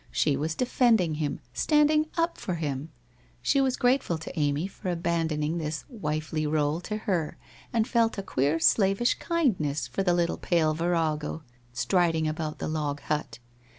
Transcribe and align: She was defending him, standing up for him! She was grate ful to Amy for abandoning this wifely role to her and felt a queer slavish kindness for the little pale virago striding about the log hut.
She 0.11 0.35
was 0.35 0.55
defending 0.55 1.13
him, 1.21 1.41
standing 1.53 2.07
up 2.17 2.39
for 2.39 2.55
him! 2.55 2.89
She 3.43 3.61
was 3.61 3.77
grate 3.77 4.01
ful 4.01 4.17
to 4.17 4.39
Amy 4.39 4.65
for 4.65 4.89
abandoning 4.89 5.59
this 5.59 5.85
wifely 5.89 6.47
role 6.47 6.81
to 6.81 6.97
her 7.05 7.37
and 7.71 7.87
felt 7.87 8.17
a 8.17 8.23
queer 8.23 8.59
slavish 8.59 9.13
kindness 9.19 9.85
for 9.87 10.01
the 10.01 10.15
little 10.15 10.37
pale 10.37 10.73
virago 10.73 11.43
striding 11.71 12.27
about 12.27 12.57
the 12.57 12.67
log 12.67 12.99
hut. 13.01 13.37